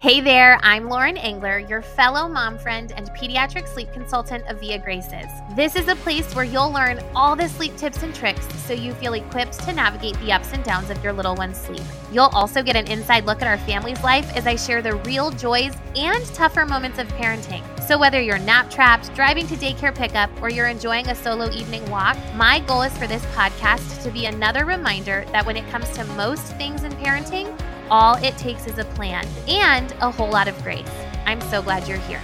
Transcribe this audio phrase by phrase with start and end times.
[0.00, 4.78] Hey there, I'm Lauren Engler, your fellow mom friend and pediatric sleep consultant of Via
[4.78, 5.26] Graces.
[5.56, 8.92] This is a place where you'll learn all the sleep tips and tricks so you
[8.92, 11.82] feel equipped to navigate the ups and downs of your little one's sleep.
[12.12, 15.32] You'll also get an inside look at our family's life as I share the real
[15.32, 17.64] joys and tougher moments of parenting.
[17.82, 21.84] So, whether you're nap trapped, driving to daycare pickup, or you're enjoying a solo evening
[21.90, 25.90] walk, my goal is for this podcast to be another reminder that when it comes
[25.96, 27.52] to most things in parenting,
[27.90, 30.90] all it takes is a plan and a whole lot of grace.
[31.26, 32.20] I'm so glad you're here.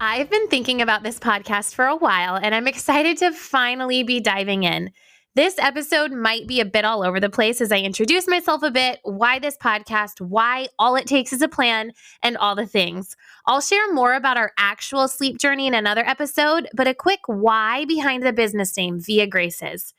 [0.00, 4.18] I've been thinking about this podcast for a while, and I'm excited to finally be
[4.18, 4.90] diving in.
[5.34, 8.70] This episode might be a bit all over the place as I introduce myself a
[8.70, 11.92] bit, why this podcast, why all it takes is a plan,
[12.22, 13.16] and all the things.
[13.46, 17.86] I'll share more about our actual sleep journey in another episode, but a quick why
[17.86, 19.94] behind the business name Via Graces.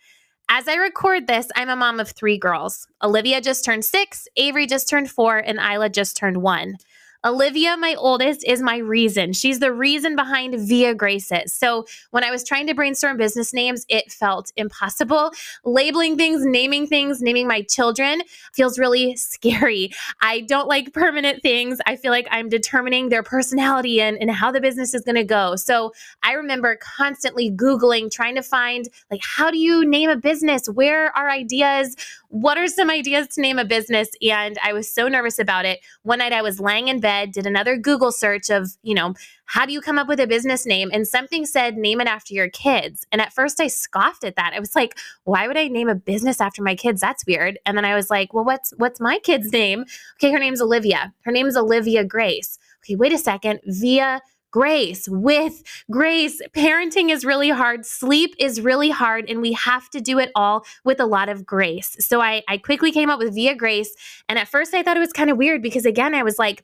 [0.49, 2.87] As I record this, I'm a mom of three girls.
[3.01, 6.77] Olivia just turned six, Avery just turned four, and Isla just turned one.
[7.25, 9.31] Olivia, my oldest, is my reason.
[9.31, 11.53] She's the reason behind Via Graces.
[11.53, 15.31] So when I was trying to brainstorm business names, it felt impossible.
[15.63, 19.91] Labeling things, naming things, naming my children feels really scary.
[20.21, 21.79] I don't like permanent things.
[21.85, 25.23] I feel like I'm determining their personality and, and how the business is going to
[25.23, 25.55] go.
[25.55, 25.93] So
[26.23, 30.67] I remember constantly Googling, trying to find like, how do you name a business?
[30.67, 31.95] Where are ideas?
[32.27, 34.09] What are some ideas to name a business?
[34.21, 35.79] And I was so nervous about it.
[36.01, 39.13] One night I was laying in bed bed, did another Google search of, you know,
[39.45, 40.89] how do you come up with a business name?
[40.91, 43.05] And something said, name it after your kids.
[43.11, 44.53] And at first I scoffed at that.
[44.55, 47.01] I was like, why would I name a business after my kids?
[47.01, 47.59] That's weird.
[47.65, 49.85] And then I was like, well, what's what's my kid's name?
[50.15, 51.13] Okay, her name's Olivia.
[51.21, 52.57] Her name is Olivia Grace.
[52.83, 53.59] Okay, wait a second.
[53.65, 54.21] Via
[54.53, 56.39] grace, with grace.
[56.55, 57.85] Parenting is really hard.
[57.85, 59.27] Sleep is really hard.
[59.27, 61.97] And we have to do it all with a lot of grace.
[61.99, 63.93] So I, I quickly came up with Via Grace.
[64.29, 66.63] And at first I thought it was kind of weird because, again, I was like,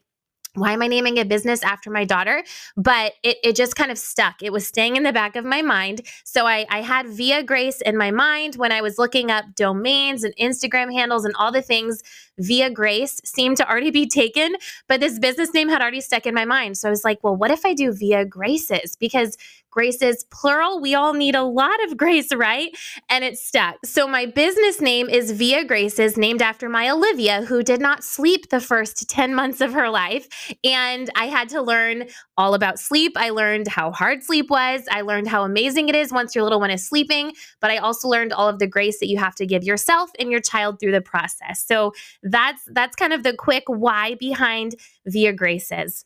[0.59, 2.43] why am I naming a business after my daughter?
[2.77, 4.41] But it, it just kind of stuck.
[4.41, 6.01] It was staying in the back of my mind.
[6.23, 10.23] So I, I had Via Grace in my mind when I was looking up domains
[10.23, 12.01] and Instagram handles and all the things.
[12.37, 14.55] Via Grace seemed to already be taken,
[14.87, 16.77] but this business name had already stuck in my mind.
[16.77, 18.95] So I was like, well, what if I do Via Graces?
[18.95, 19.37] Because
[19.71, 20.81] Grace is plural.
[20.81, 22.75] We all need a lot of grace, right?
[23.09, 23.85] And it's stuck.
[23.85, 28.49] So my business name is Via Graces, named after my Olivia, who did not sleep
[28.49, 30.27] the first 10 months of her life.
[30.63, 32.05] And I had to learn
[32.37, 33.13] all about sleep.
[33.15, 34.81] I learned how hard sleep was.
[34.91, 37.33] I learned how amazing it is once your little one is sleeping.
[37.61, 40.31] But I also learned all of the grace that you have to give yourself and
[40.31, 41.63] your child through the process.
[41.63, 41.93] So
[42.23, 44.75] that's that's kind of the quick why behind
[45.05, 46.05] Via Graces.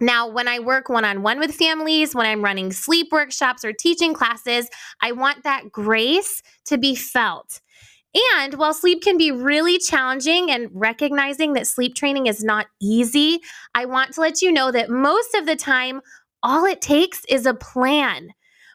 [0.00, 3.72] Now, when I work one on one with families, when I'm running sleep workshops or
[3.72, 4.68] teaching classes,
[5.02, 7.60] I want that grace to be felt.
[8.36, 13.40] And while sleep can be really challenging and recognizing that sleep training is not easy,
[13.74, 16.00] I want to let you know that most of the time,
[16.42, 18.30] all it takes is a plan.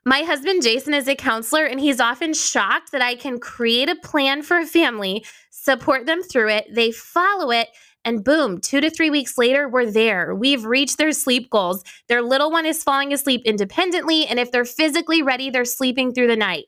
[0.06, 3.96] My husband Jason is a counselor, and he's often shocked that I can create a
[3.96, 7.70] plan for a family, support them through it, they follow it,
[8.06, 10.36] and boom, two to three weeks later, we're there.
[10.36, 11.84] We've reached their sleep goals.
[12.08, 14.26] Their little one is falling asleep independently.
[14.26, 16.66] And if they're physically ready, they're sleeping through the night.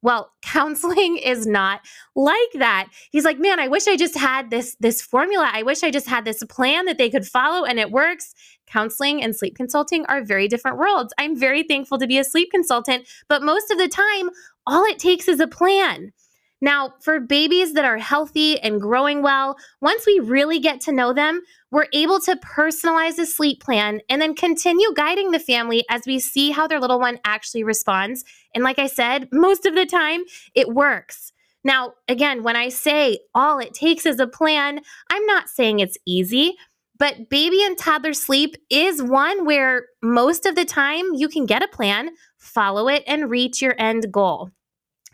[0.00, 1.80] Well, counseling is not
[2.14, 2.88] like that.
[3.10, 5.50] He's like, "Man, I wish I just had this this formula.
[5.52, 8.34] I wish I just had this plan that they could follow and it works."
[8.66, 11.14] Counseling and sleep consulting are very different worlds.
[11.18, 14.30] I'm very thankful to be a sleep consultant, but most of the time,
[14.66, 16.12] all it takes is a plan.
[16.60, 21.12] Now, for babies that are healthy and growing well, once we really get to know
[21.12, 26.02] them, we're able to personalize a sleep plan and then continue guiding the family as
[26.06, 28.24] we see how their little one actually responds.
[28.54, 30.22] And like I said, most of the time
[30.54, 31.32] it works.
[31.62, 34.80] Now, again, when I say all it takes is a plan,
[35.10, 36.56] I'm not saying it's easy,
[36.98, 41.62] but baby and toddler sleep is one where most of the time you can get
[41.62, 44.50] a plan, follow it, and reach your end goal.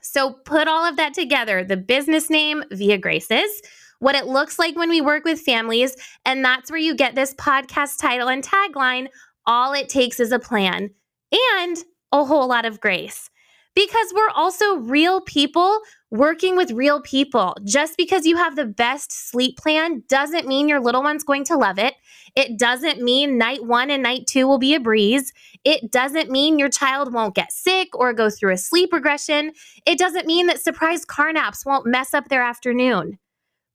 [0.04, 3.62] So put all of that together the business name, Via Graces,
[4.00, 7.32] what it looks like when we work with families, and that's where you get this
[7.34, 9.08] podcast title and tagline
[9.46, 10.90] All it takes is a plan
[11.32, 11.76] and
[12.12, 13.30] a whole lot of grace.
[13.74, 15.80] Because we're also real people
[16.10, 17.56] working with real people.
[17.64, 21.56] Just because you have the best sleep plan doesn't mean your little one's going to
[21.56, 21.94] love it.
[22.36, 25.32] It doesn't mean night one and night two will be a breeze.
[25.64, 29.52] It doesn't mean your child won't get sick or go through a sleep regression.
[29.86, 33.18] It doesn't mean that surprise car naps won't mess up their afternoon.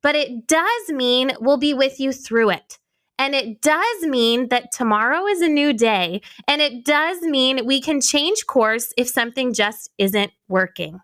[0.02, 2.80] But it does mean we'll be with you through it.
[3.20, 6.22] And it does mean that tomorrow is a new day.
[6.48, 11.02] And it does mean we can change course if something just isn't working.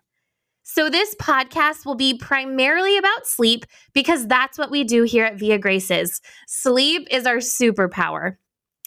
[0.64, 5.38] So, this podcast will be primarily about sleep because that's what we do here at
[5.38, 6.20] Via Graces.
[6.48, 8.36] Sleep is our superpower.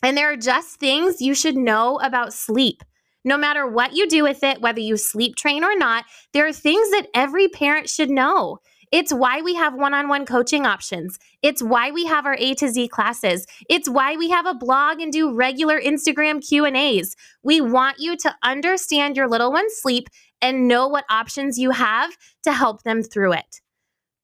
[0.03, 2.83] And there are just things you should know about sleep.
[3.23, 6.53] No matter what you do with it, whether you sleep train or not, there are
[6.53, 8.59] things that every parent should know.
[8.91, 11.19] It's why we have one-on-one coaching options.
[11.43, 13.45] It's why we have our A to Z classes.
[13.69, 17.15] It's why we have a blog and do regular Instagram Q&As.
[17.43, 20.07] We want you to understand your little one's sleep
[20.41, 23.61] and know what options you have to help them through it.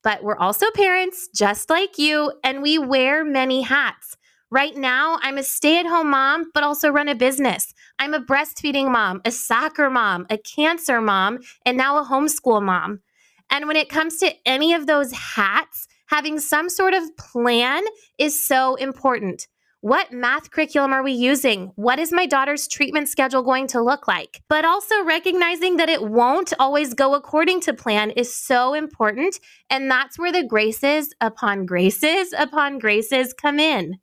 [0.03, 4.17] But we're also parents just like you and we wear many hats.
[4.51, 7.73] Right now, I'm a stay at home mom, but also run a business.
[8.00, 13.01] I'm a breastfeeding mom, a soccer mom, a cancer mom, and now a homeschool mom.
[13.51, 17.83] And when it comes to any of those hats, having some sort of plan
[18.18, 19.47] is so important.
[19.81, 21.71] What math curriculum are we using?
[21.75, 24.42] What is my daughter's treatment schedule going to look like?
[24.50, 29.39] But also recognizing that it won't always go according to plan is so important.
[29.69, 34.00] And that's where the graces upon graces upon graces come in.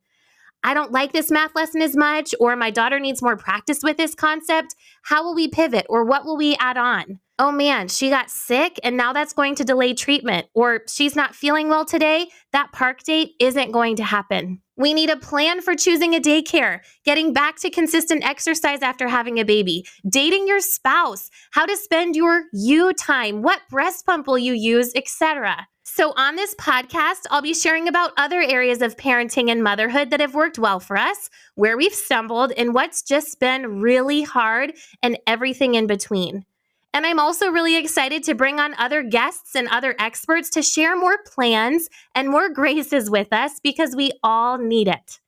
[0.63, 3.97] I don't like this math lesson as much, or my daughter needs more practice with
[3.97, 4.75] this concept.
[5.01, 7.19] How will we pivot, or what will we add on?
[7.43, 11.35] Oh man, she got sick and now that's going to delay treatment, or she's not
[11.35, 14.61] feeling well today, that park date isn't going to happen.
[14.77, 19.39] We need a plan for choosing a daycare, getting back to consistent exercise after having
[19.39, 24.39] a baby, dating your spouse, how to spend your you time, what breast pump will
[24.39, 25.67] you use, etc.
[25.83, 30.21] So, on this podcast, I'll be sharing about other areas of parenting and motherhood that
[30.21, 34.73] have worked well for us, where we've stumbled, and what's just been really hard,
[35.03, 36.45] and everything in between.
[36.93, 40.95] And I'm also really excited to bring on other guests and other experts to share
[40.95, 45.19] more plans and more graces with us because we all need it.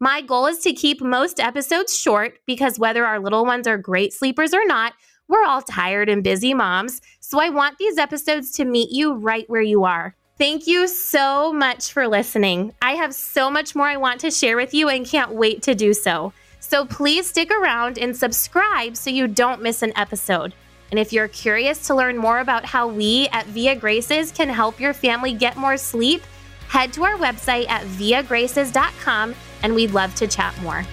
[0.00, 4.12] My goal is to keep most episodes short because whether our little ones are great
[4.12, 4.94] sleepers or not,
[5.28, 7.00] we're all tired and busy moms.
[7.20, 10.16] So I want these episodes to meet you right where you are.
[10.38, 12.72] Thank you so much for listening.
[12.82, 15.74] I have so much more I want to share with you and can't wait to
[15.74, 16.32] do so.
[16.58, 20.54] So please stick around and subscribe so you don't miss an episode.
[20.92, 24.78] And if you're curious to learn more about how we at Via Graces can help
[24.78, 26.22] your family get more sleep,
[26.68, 30.84] head to our website at viagraces.com and we'd love to chat more.